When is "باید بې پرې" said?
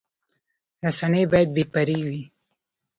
1.31-1.97